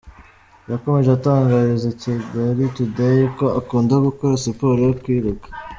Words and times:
yakomeje 0.71 1.09
atangariza 1.13 1.87
Kigali 2.01 2.63
Tudeyi 2.75 3.23
ko 3.37 3.45
akunda 3.59 3.93
gukora 4.07 4.33
siporo 4.43 4.79
yo 4.89 4.95
kwiruka. 5.01 5.47